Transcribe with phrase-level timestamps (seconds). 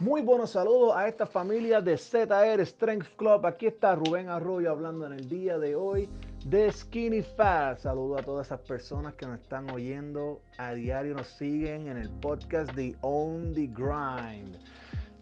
[0.00, 3.44] Muy buenos saludos a esta familia de ZR Strength Club.
[3.44, 6.08] Aquí está Rubén Arroyo hablando en el día de hoy
[6.46, 7.80] de Skinny Fat.
[7.80, 12.10] Saludo a todas esas personas que nos están oyendo a diario, nos siguen en el
[12.10, 14.56] podcast de On the Grind.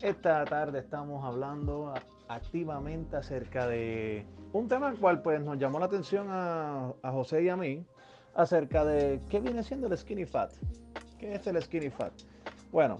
[0.02, 1.94] Esta tarde estamos hablando
[2.28, 7.44] activamente acerca de un tema al cual pues nos llamó la atención a, a José
[7.44, 7.82] y a mí
[8.34, 10.52] acerca de qué viene siendo el Skinny Fat.
[11.18, 12.12] ¿Qué es el Skinny Fat?
[12.70, 12.98] Bueno,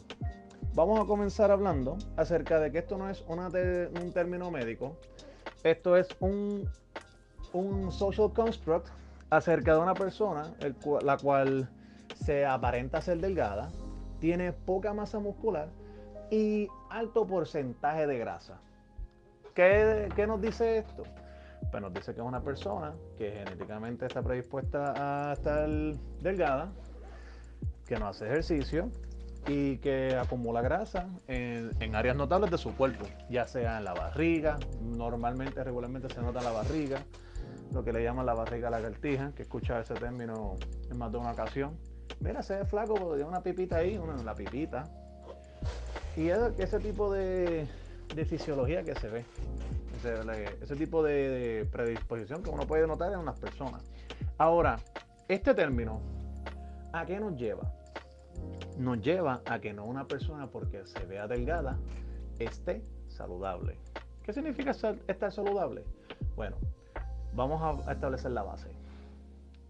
[0.77, 4.95] Vamos a comenzar hablando acerca de que esto no es un término médico,
[5.64, 6.70] esto es un,
[7.91, 8.88] social construct
[9.30, 10.52] acerca de una persona
[11.02, 11.70] la cual
[12.23, 13.70] se aparenta ser delgada,
[14.20, 15.70] tiene poca masa muscular
[16.30, 18.60] y alto porcentaje de grasa.
[19.54, 21.04] ¿Qué, qué nos dice esto?
[21.70, 25.70] Pues nos dice que es una persona que genéticamente está predispuesta a estar
[26.20, 26.70] delgada,
[27.87, 28.90] que no hace ejercicio,
[29.46, 34.59] y que acumula grasa en, áreas notables de su cuerpo, ya sea en la barriga,
[34.82, 36.98] normalmente, regularmente se nota en la barriga,
[37.73, 40.56] lo que le llaman la barriga lagartija, que escucha ese término
[40.90, 41.76] en más de una ocasión.
[42.21, 44.84] Mira, se ve flaco porque tiene una pipita ahí, una, la pipita.
[46.16, 47.68] Y es ese tipo de,
[48.28, 49.24] fisiología que se ve,
[50.62, 53.82] ese, tipo de predisposición que uno puede notar en unas personas.
[54.38, 54.78] Ahora,
[55.28, 56.01] este término,
[56.93, 57.71] ¿a qué nos lleva?
[58.79, 61.79] Nos lleva a que no una persona porque se vea delgada
[62.38, 63.79] esté saludable.
[64.22, 65.84] ¿Qué significa estar saludable?
[66.34, 66.56] Bueno,
[67.34, 68.69] vamos a establecer la base.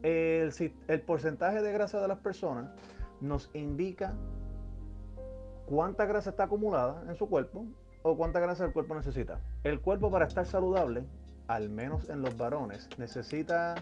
[0.03, 0.53] El,
[0.89, 2.71] el, porcentaje de grasa de las personas
[3.21, 4.15] nos indica
[5.67, 7.67] cuánta grasa está acumulada en su cuerpo
[8.03, 9.41] o cuánta grasa el cuerpo necesita.
[9.65, 11.05] El cuerpo para estar saludable,
[11.48, 13.75] al menos en los varones, necesita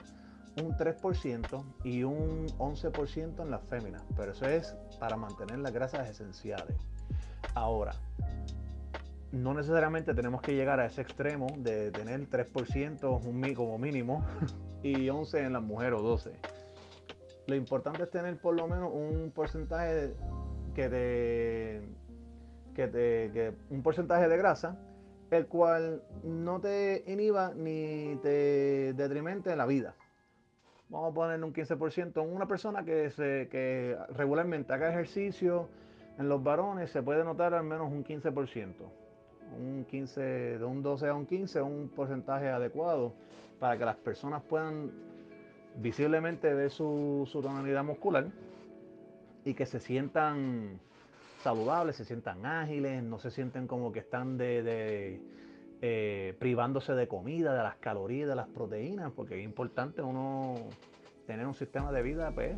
[0.62, 6.08] un 3% y un 11% en las féminas, pero eso es para mantener las grasas
[6.08, 6.77] esenciales.
[7.55, 7.92] Ahora,
[9.32, 14.25] no necesariamente tenemos que llegar a ese extremo de tener 3% como mínimo
[14.82, 16.32] y 11 en las mujeres o 12.
[17.47, 20.15] Lo importante es tener por lo menos un porcentaje
[20.75, 21.82] que te,
[22.75, 24.78] que un porcentaje de grasa
[25.31, 29.94] el cual no te inhiba ni te detrimente en la vida
[30.94, 35.69] vamos a poner un 15%, una persona que, se, que regularmente haga ejercicio
[36.19, 38.75] en los varones se puede notar al menos un 15%.
[39.59, 43.12] Un 15, de un 12 a un 15, un porcentaje adecuado
[43.59, 44.93] para que las personas puedan
[45.77, 48.28] visiblemente ver su, tonalidad muscular
[49.44, 50.78] y que se sientan
[51.43, 55.21] saludables, se sientan ágiles, no se sienten como que están de,
[55.82, 60.54] eh, privándose de comida, de las calorías, de las proteínas, porque es importante uno
[61.26, 62.56] tener un sistema de vida, pues,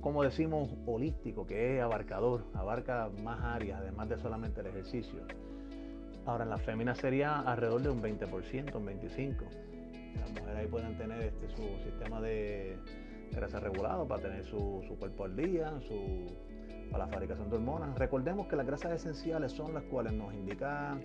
[0.00, 5.20] como decimos, holístico, que es abarcador, abarca más áreas, además de solamente el ejercicio.
[6.26, 9.64] Ahora, en la fémina sería alrededor de un 20%, un 25%.
[10.20, 12.78] Las mujeres ahí pueden tener este, su sistema de
[13.32, 16.26] grasa regulado para tener su, cuerpo al día, su,
[16.90, 17.98] para la fabricación de hormonas.
[17.98, 21.00] Recordemos que las grasas esenciales son las cuales nos indican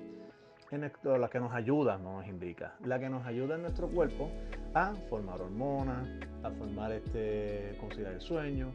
[0.77, 4.29] la que nos ayuda, no nos indica, la que nos ayuda en nuestro cuerpo
[4.73, 6.07] a formar hormonas,
[6.43, 8.71] a formar este, conciliar el sueño,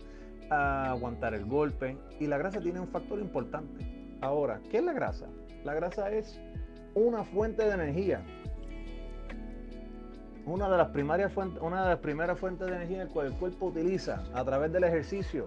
[0.50, 1.96] a aguantar el golpe.
[2.18, 4.18] Y la grasa tiene un factor importante.
[4.20, 5.26] Ahora, ¿qué es la grasa?
[5.64, 6.40] La grasa es
[6.94, 8.22] una fuente de energía.
[10.46, 13.66] Una de las primarias fuentes, una de las primeras fuentes de energía que el cuerpo
[13.66, 15.46] utiliza a través del ejercicio.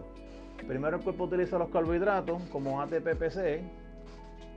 [0.65, 3.86] Primero el cuerpo utiliza los carbohidratos como ATP-PC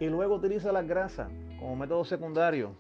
[0.01, 2.75] y luego utiliza las grasas como método secundario.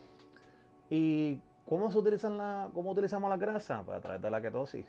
[0.88, 1.38] ¿Y
[1.68, 3.82] cómo, se utilizan la, cómo utilizamos la grasa?
[3.84, 4.86] Pues a través de la ketosis.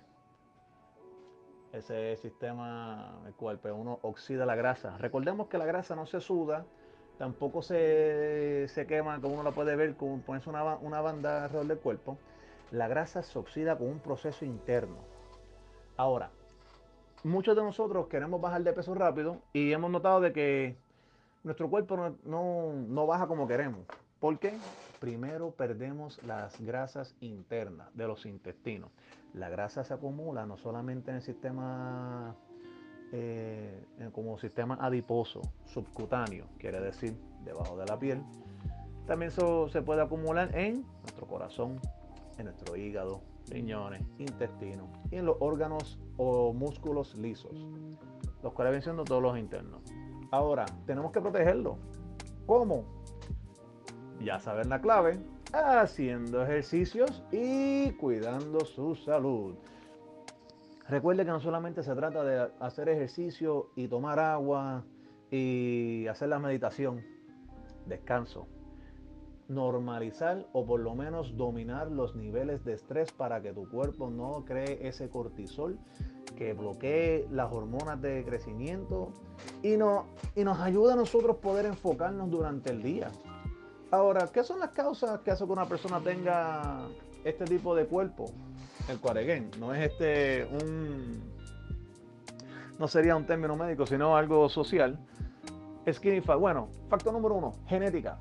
[1.74, 4.98] Ese sistema el cual pues, uno oxida la grasa.
[4.98, 6.66] Recordemos que la grasa no se suda,
[7.18, 11.80] tampoco se, quema, como uno la puede ver, como ponerse una, una banda alrededor del
[11.80, 12.18] cuerpo.
[12.72, 14.96] La grasa se oxida con un proceso interno.
[15.98, 16.32] Ahora,
[17.24, 20.78] muchos de nosotros queremos bajar de peso rápido y hemos notado de que
[21.44, 23.86] nuestro cuerpo no, baja como queremos.
[24.20, 24.54] ¿Por qué?
[25.00, 28.92] Primero perdemos las grasas internas de los intestinos.
[29.34, 32.36] La grasa se acumula no solamente en el sistema
[33.12, 33.84] eh,
[34.14, 38.22] como sistema adiposo, subcutáneo, quiere decir debajo de la piel.
[39.08, 41.80] También se puede acumular en nuestro corazón,
[42.38, 47.52] en nuestro hígado, riñones, intestinos y en los órganos o músculos lisos,
[48.44, 49.82] los cuales vienen todos los internos.
[50.32, 51.78] Ahora, tenemos que protegerlo.
[52.46, 52.86] ¿Cómo?
[54.22, 55.20] Ya saben la clave,
[55.54, 59.56] haciendo ejercicios y cuidando su salud.
[60.88, 64.86] Recuerde que no solamente se trata de hacer ejercicio y tomar agua
[65.30, 67.04] y hacer la meditación,
[67.86, 68.48] descanso,
[69.52, 74.46] normalizar o por lo menos dominar los niveles de estrés para que tu cuerpo no
[74.46, 75.78] cree ese cortisol
[76.38, 79.10] que bloquee las hormonas de crecimiento
[79.62, 80.06] y, no,
[80.36, 83.12] y nos ayuda a nosotros poder enfocarnos durante el día.
[83.92, 86.88] Ahora, ¿qué son las causas que hacen que una persona tenga
[87.26, 88.26] este tipo de cuerpo?
[88.90, 91.32] El cuareguen, no es este un
[92.80, 94.98] no sería un término médico, sino algo social.
[95.92, 96.40] Skinny fat.
[96.40, 98.18] Bueno, factor número uno, genética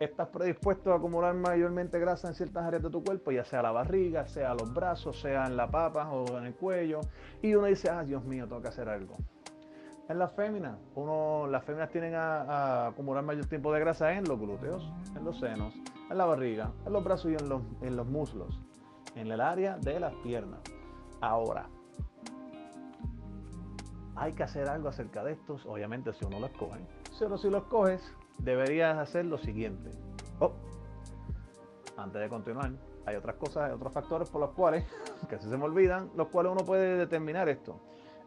[0.00, 3.70] estás predispuesto a acumular mayormente grasa en ciertas áreas de tu cuerpo, ya sea la
[3.70, 7.00] barriga, sea los brazos, sea en la papa o en el cuello,
[7.42, 9.16] y uno dice, ah, Dios mío, tengo que hacer algo.
[10.08, 14.40] En las féminas, uno, las féminas tienen a, acumular mayor tiempo de grasa en los
[14.40, 15.74] glúteos, en los senos,
[16.10, 18.58] en la barriga, en los brazos y en los, en los muslos,
[19.14, 20.60] en el área de las piernas.
[21.20, 21.68] Ahora,
[24.16, 26.80] hay que hacer algo acerca de estos, obviamente si uno los coge.
[27.18, 28.02] Pero si los coges,
[28.42, 29.90] deberías hacer lo siguiente.
[30.38, 30.52] Oh,
[31.96, 32.72] antes de continuar,
[33.06, 34.84] hay otras cosas, hay otros factores por los cuales,
[35.28, 37.80] que si se me olvidan, los cuales uno puede determinar esto.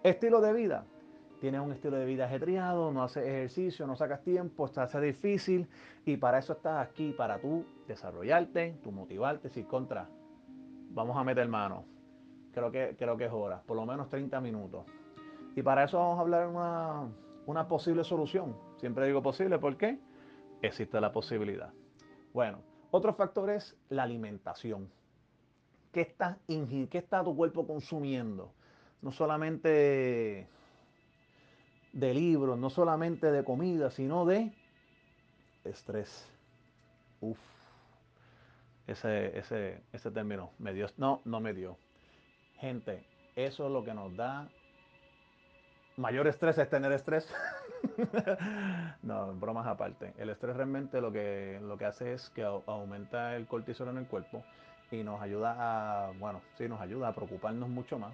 [0.04, 0.86] Estilo de vida.
[1.40, 5.68] Tienes un estilo de vida ajetreado, no haces ejercicio, no sacas tiempo, está hace difícil
[6.06, 10.08] y para eso estás aquí, para tú desarrollarte, tú motivarte, si contra,
[10.92, 11.84] vamos a meter mano.
[12.54, 14.86] Creo que, creo que es hora, por lo menos 30 minutos.
[15.54, 17.10] Y para eso vamos a hablar una,
[17.46, 18.56] una posible solución.
[18.84, 19.98] Siempre digo posible, ¿por qué?
[20.62, 21.72] Existe la posibilidad.
[22.34, 22.60] Bueno,
[22.92, 24.92] otro factor es la alimentación.
[25.94, 28.52] ¿Qué está, ¿Qué está tu cuerpo consumiendo?
[29.02, 30.50] No solamente
[31.94, 34.52] de libros, no solamente de comida, sino de
[35.64, 36.30] estrés.
[37.22, 37.40] Uf.
[38.86, 40.88] Ese, ese, ese término me dio.
[40.98, 41.78] No, no me dio.
[42.56, 43.08] Gente,
[43.38, 44.50] eso es lo que nos da
[45.98, 47.28] mayor estrés es tener estrés.
[49.04, 50.14] no, bromas aparte.
[50.18, 54.08] El estrés realmente lo que, lo que hace es que aumenta el cortisol en el
[54.08, 54.44] cuerpo
[54.92, 58.14] y nos ayuda a, bueno, sí, nos ayuda a preocuparnos mucho más,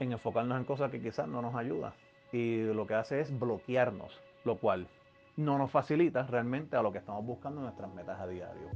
[0.00, 1.94] en enfocarnos en cosas que quizás no nos ayuda.
[2.32, 4.86] Y lo que hace es bloquearnos, lo cual
[5.36, 8.68] no nos facilita realmente a lo que estamos buscando en nuestras metas a diario.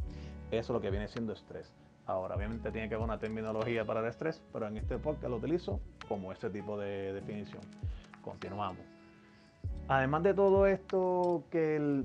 [0.50, 1.72] Eso es lo que viene siendo estrés.
[2.06, 5.36] Ahora, obviamente tiene que haber una terminología para el estrés, pero en este podcast lo
[5.36, 7.62] utilizo como este tipo de definición.
[8.22, 8.80] Continuamos.
[9.88, 12.02] Además de todo esto, que,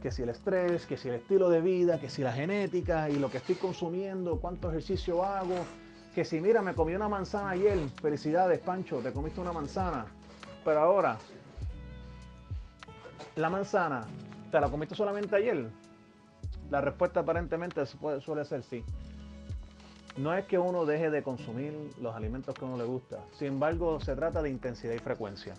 [0.00, 3.18] que si el estrés, que si el estilo de vida, que si la genética y
[3.18, 5.56] lo que estoy consumiendo, cuánto ejercicio hago,
[6.14, 10.04] que si mira, me comí una manzana ayer, felicidades Pancho, te comiste una manzana,
[10.64, 11.18] pero ahora,
[13.36, 14.06] la manzana,
[14.50, 15.70] ¿te la comiste solamente ayer?
[16.70, 18.84] La respuesta aparentemente suele ser sí.
[20.16, 23.98] No es que uno deje de consumir los alimentos que uno le gusta, sin embargo
[24.00, 25.54] se trata de intensidad y frecuencia.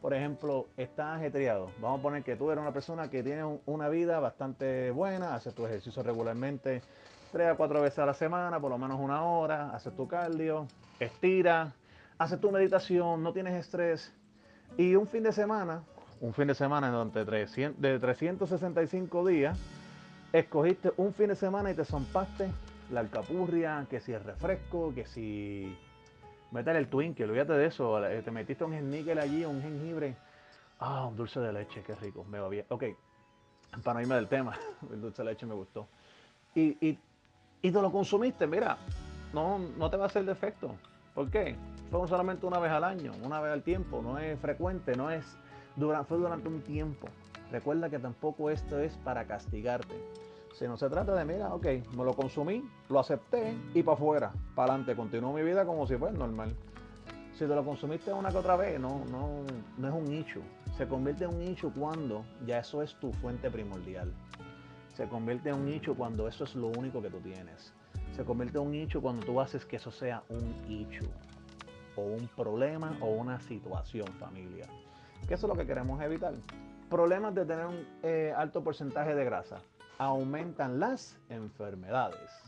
[0.00, 1.70] Por ejemplo, estás ajetreado.
[1.80, 5.54] Vamos a poner que tú eres una persona que tiene una vida bastante buena, haces
[5.54, 6.82] tu ejercicio regularmente
[7.32, 10.68] tres a cuatro veces a la semana, por lo menos una hora, haces tu cardio,
[11.00, 11.74] estira,
[12.16, 14.14] haces tu meditación, no tienes estrés.
[14.76, 15.82] Y un fin de semana,
[16.20, 19.58] un fin de semana donde de 365 días,
[20.32, 22.48] escogiste un fin de semana y te zompaste
[22.90, 25.76] la alcapurria, que si el refresco, que si
[26.50, 30.16] meter el Twinkie, olvídate de eso, eh, te metiste un níquel allí, un jengibre,
[30.78, 32.66] ah, un dulce de leche, qué rico, me va bien.
[32.68, 32.84] Ok,
[33.82, 34.56] para no irme del tema,
[34.90, 35.88] el dulce de leche me gustó.
[36.54, 36.98] Y, y,
[37.62, 38.78] y te lo consumiste, mira,
[39.32, 40.74] no, no te va a hacer defecto.
[41.14, 41.56] ¿Por qué?
[41.90, 45.36] Fue solamente una vez al año, una vez al tiempo, no es frecuente, no es
[45.76, 47.08] durante, fue durante un tiempo.
[47.50, 49.94] Recuerda que tampoco esto es para castigarte.
[50.58, 51.66] Si no se trata de, mira, ok,
[51.98, 55.96] me lo consumí, lo acepté y para afuera, para adelante, continúo mi vida como si
[55.96, 56.56] fuera normal.
[57.34, 59.42] Si te lo consumiste una que otra vez, no, no,
[59.76, 60.40] no es un nicho.
[60.78, 64.10] Se convierte en un nicho cuando ya eso es tu fuente primordial.
[64.94, 67.74] Se convierte en un nicho cuando eso es lo único que tú tienes.
[68.12, 71.04] Se convierte en un nicho cuando tú haces que eso sea un nicho
[71.96, 74.64] o un problema o una situación familia.
[75.28, 76.32] Que eso es lo que queremos evitar.
[76.88, 79.60] Problemas de tener un eh, alto porcentaje de grasa
[79.98, 82.46] aumentan las enfermedades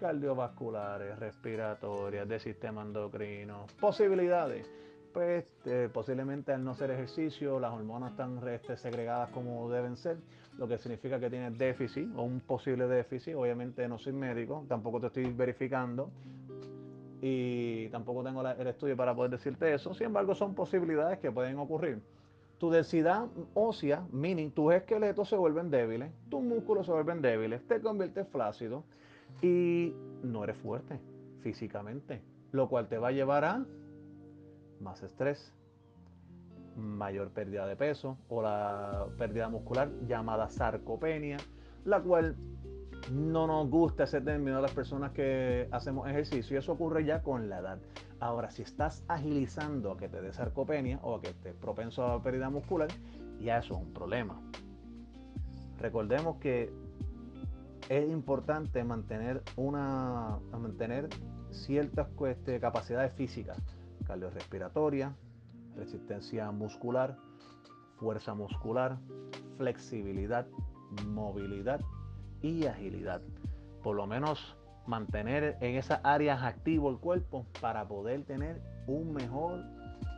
[0.00, 4.66] cardiovasculares, respiratorias, de sistema endocrino, posibilidades.
[5.12, 10.18] Pues eh, posiblemente al no hacer ejercicio, las hormonas están este, segregadas como deben ser,
[10.56, 13.34] lo que significa que tienes déficit o un posible déficit.
[13.34, 16.10] Obviamente no soy médico, tampoco te estoy verificando
[17.20, 19.92] y tampoco tengo el estudio para poder decirte eso.
[19.94, 22.00] Sin embargo, son posibilidades que pueden ocurrir
[22.60, 27.80] tu densidad ósea, meaning tus esqueletos se vuelven débiles, tus músculos se vuelven débiles, te
[27.80, 28.84] conviertes flácido
[29.40, 31.00] y no eres fuerte
[31.40, 32.20] físicamente,
[32.52, 33.64] lo cual te va a llevar a
[34.78, 35.54] más estrés,
[36.76, 41.38] mayor pérdida de peso o la pérdida muscular llamada sarcopenia,
[41.86, 42.36] la cual
[43.10, 47.22] no nos gusta ese término a las personas que hacemos ejercicio y eso ocurre ya
[47.22, 47.78] con la edad.
[48.20, 52.22] Ahora, si estás agilizando a que te dé sarcopenia o a que estés propenso a
[52.22, 52.88] pérdida muscular,
[53.40, 54.38] ya eso es un problema.
[55.78, 56.70] Recordemos que
[57.88, 61.08] es importante mantener una mantener
[61.50, 63.58] ciertas este, capacidades físicas,
[64.06, 65.16] cardiorrespiratoria,
[65.74, 67.16] resistencia muscular,
[67.96, 68.98] fuerza muscular,
[69.56, 70.46] flexibilidad,
[71.06, 71.80] movilidad
[72.42, 73.22] y agilidad.
[73.82, 74.56] Por lo menos
[74.86, 79.60] mantener en esas áreas activo el cuerpo para poder tener un mejor,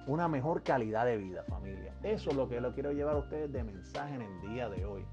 [0.06, 1.94] una mejor calidad de vida, familia.
[2.02, 4.84] Eso es lo que lo quiero llevar a ustedes de mensaje en el día de
[4.84, 5.04] hoy.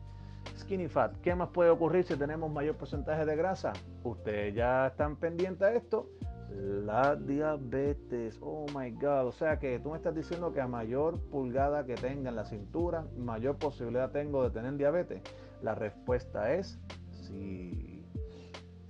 [0.58, 3.74] Skinny fat, ¿qué más puede ocurrir si tenemos mayor porcentaje de grasa?
[4.04, 6.10] Ustedes ya están pendientes de esto.
[6.52, 11.20] La diabetes, oh my god, o sea que tú me estás diciendo que a mayor
[11.30, 15.22] pulgada que tenga en la cintura, mayor posibilidad tengo de tener diabetes.
[15.62, 16.80] La respuesta es
[17.12, 17.89] sí.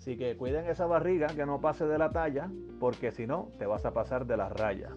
[0.10, 2.50] Así que cuiden esa barriga que no pase de la talla,
[2.80, 4.90] porque si no, te vas a pasar de la raya.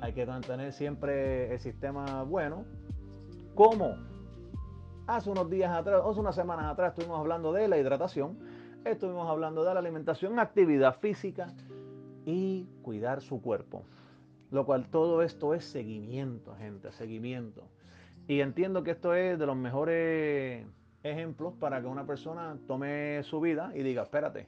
[0.00, 2.64] Hay que mantener siempre el sistema bueno.
[3.56, 3.96] ¿Cómo?
[5.08, 8.38] Hace unos días atrás, hace unas semanas atrás, estuvimos hablando de la hidratación,
[8.84, 11.48] estuvimos hablando de la alimentación, actividad física
[12.24, 13.82] y cuidar su cuerpo.
[14.52, 17.64] Lo cual todo esto es seguimiento, gente, seguimiento.
[18.28, 20.68] Y entiendo que esto es de los mejores
[21.02, 24.46] ejemplos para que una persona tome su vida y diga, espérate,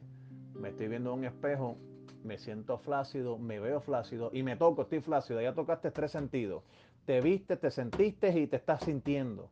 [0.54, 1.76] me estoy viendo en un espejo,
[2.22, 6.62] me siento flácido, me veo flácido y me toco, estoy flácido, ya tocaste tres sentidos.
[7.04, 9.50] Te viste, te sentiste y te estás sintiendo.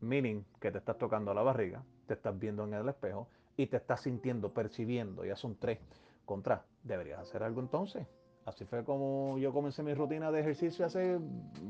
[0.00, 3.76] Meaning que te estás tocando la barriga, te estás viendo en el espejo y te
[3.76, 5.78] estás sintiendo, percibiendo, ya son tres.
[6.24, 8.06] Contra, deberías hacer algo entonces.
[8.44, 11.18] Así fue como yo comencé mi rutina de ejercicio hace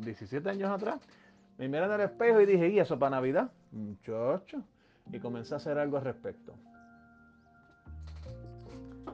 [0.04, 1.00] 17 años atrás.
[1.58, 3.50] Me miré en el espejo y dije, ¿y eso para Navidad?
[3.72, 4.62] Muchacho.
[5.10, 6.54] Y comencé a hacer algo al respecto.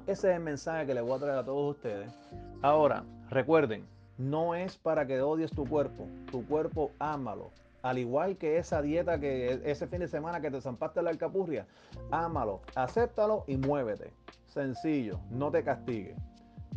[0.07, 2.13] Ese es el mensaje que le voy a traer a todos ustedes.
[2.61, 3.87] Ahora, recuerden,
[4.19, 6.07] no es para que odies tu cuerpo.
[6.31, 7.51] Tu cuerpo, ámalo.
[7.81, 11.67] Al igual que esa dieta que ese fin de semana que te zampaste la alcapurria,
[12.11, 14.13] ámalo, acéptalo y muévete.
[14.47, 16.17] Sencillo, no te castigues.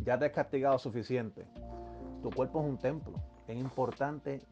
[0.02, 1.44] Ya te has castigado suficiente.
[2.22, 3.12] Tu cuerpo es un templo.
[3.48, 4.42] Es importante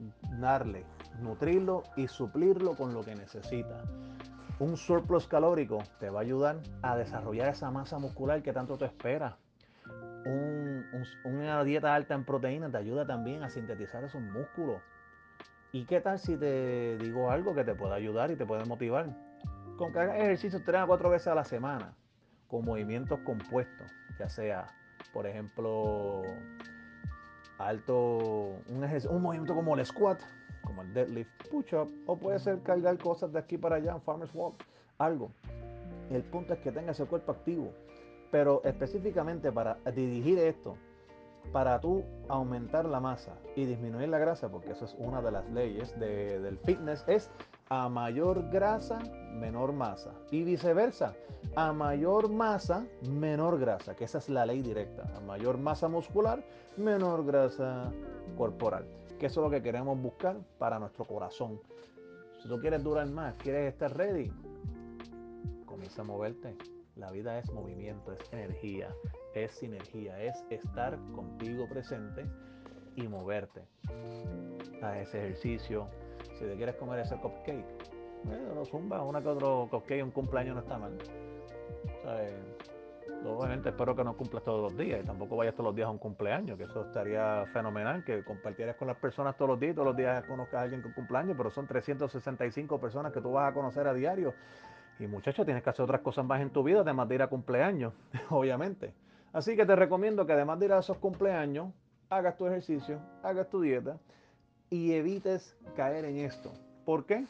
[0.41, 0.87] darle
[1.21, 3.85] nutrirlo y suplirlo con lo que necesita.
[4.59, 8.87] Un surplus calórico te va a ayudar a desarrollar esa masa muscular que tanto te
[8.87, 9.37] espera.
[11.25, 14.81] una dieta alta en proteínas te ayuda también a sintetizar esos músculos.
[15.73, 19.15] ¿Y qué tal si te digo algo que te pueda ayudar y te puede motivar?
[19.77, 21.93] Con que hagas ejercicio tres a cuatro veces a la semana,
[22.49, 24.69] con movimientos compuestos, ya sea,
[25.13, 26.23] por ejemplo,
[27.59, 30.21] alto, un, movimiento como el squat,
[30.63, 34.35] como el deadlift, push-up, o puede ser cargar cosas de aquí para allá, en farmer's
[34.35, 34.63] walk,
[34.99, 35.31] algo.
[36.11, 37.73] El punto es que tenga ese cuerpo activo.
[38.31, 40.77] Pero específicamente para dirigir esto,
[41.53, 45.49] para tú aumentar la masa y disminuir la grasa, porque eso es una de las
[45.51, 47.31] leyes del fitness, es
[47.69, 48.99] a mayor grasa,
[49.33, 50.13] menor masa.
[50.31, 51.15] Y viceversa,
[51.55, 55.05] a mayor masa, menor grasa, que esa es la ley directa.
[55.17, 56.45] A mayor masa muscular,
[56.77, 57.93] menor grasa
[58.37, 58.87] corporal
[59.19, 61.61] que eso es lo que queremos buscar para nuestro corazón.
[62.43, 64.31] Si tú quieres durar más, quieres estar ready,
[65.65, 66.57] comienza a moverte.
[66.97, 68.95] La vida es movimiento, es energía,
[69.35, 72.27] es sinergia, es estar contigo presente
[72.95, 73.63] y moverte.
[74.83, 75.89] A ese ejercicio.
[76.39, 77.65] Si te quieres comer ese cupcake,
[78.25, 80.99] bueno, no zumba, una que otro cupcake, un cumpleaños no está mal.
[83.25, 85.91] Obviamente espero que no cumplas todos los días y tampoco vayas todos los días a
[85.91, 89.87] un cumpleaños, que eso estaría fenomenal, que compartieras con las personas todos los días todos
[89.87, 93.55] los días conozcas a alguien con cumpleaños, pero son 365 personas que tú vas a
[93.55, 94.35] conocer a diario.
[94.99, 97.29] Y muchachos, tienes que hacer otras cosas más en tu vida, además de ir a
[97.29, 97.95] cumpleaños,
[98.31, 98.93] obviamente.
[99.33, 101.73] Así que te recomiendo que además de ir a esos cumpleaños,
[102.11, 103.99] hagas tu ejercicio, hagas tu dieta
[104.71, 106.53] y evites caer en esto.
[106.85, 107.27] ¿Por qué?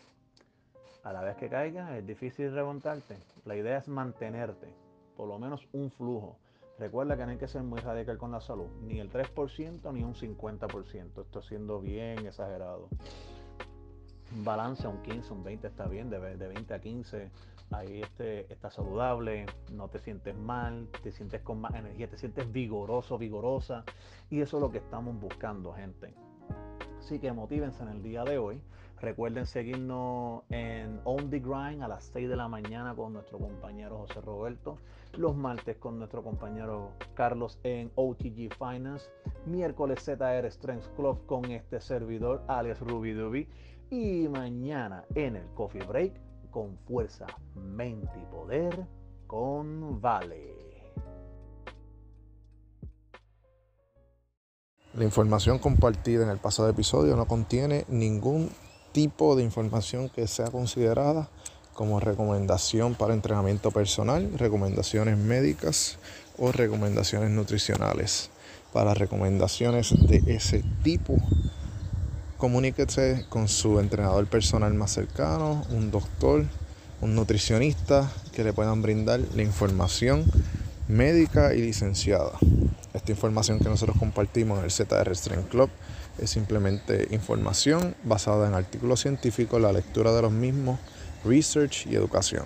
[1.03, 3.17] A la vez que caigas es difícil remontarte.
[3.45, 6.37] La idea es mantenerte por lo menos un flujo.
[6.79, 10.05] Recuerda que no hay que ser muy radical con la salud, ni el 3% ni
[10.05, 11.23] un 50%.
[11.23, 12.89] Esto siendo bien exagerado.
[14.45, 17.31] balance, un 15, un 20 está bien, de, 20 a 15
[17.73, 22.51] ahí este, está saludable, no te sientes mal, te sientes con más energía, te sientes
[22.53, 23.85] vigoroso, vigorosa.
[24.31, 26.15] Y eso es lo que estamos buscando, gente.
[27.07, 28.61] Así que motívense en el día de hoy.
[29.01, 33.99] Recuerden seguirnos en On The Grind a las 6 de la mañana con nuestro compañero
[33.99, 34.79] José Roberto.
[35.13, 39.09] Los martes con nuestro compañero Carlos en OTG Finance.
[39.45, 43.49] Miércoles ZR Strength Club con este servidor, alias Ruby Duby.
[43.89, 46.21] Y mañana en el Coffee Break
[46.51, 48.85] con fuerza, mente y poder
[49.29, 50.66] con Vale.
[54.97, 58.49] La información compartida en el pasado episodio no contiene ningún
[58.93, 61.29] tipo de información que sea considerada
[61.75, 65.99] como recomendación para entrenamiento personal, recomendaciones médicas
[66.39, 68.31] o recomendaciones nutricionales.
[68.73, 71.19] Para recomendaciones de ese tipo,
[72.39, 76.47] comuníquese con su entrenador personal más cercano, un doctor,
[77.03, 80.25] un nutricionista que le puedan brindar la información
[80.89, 82.33] médica y licenciada.
[83.07, 85.71] Esta información que nosotros compartimos en el ZR Strength Club
[86.19, 90.81] es simplemente información basada en artículos científicos, la lectura de los mismos,
[91.25, 92.43] research y educación.